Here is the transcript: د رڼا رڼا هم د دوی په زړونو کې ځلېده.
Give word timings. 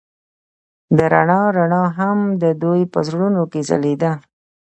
د 0.97 0.99
رڼا 1.13 1.41
رڼا 1.57 1.83
هم 1.97 2.17
د 2.41 2.43
دوی 2.61 2.81
په 2.93 2.99
زړونو 3.07 3.41
کې 3.51 3.59
ځلېده. 3.69 4.11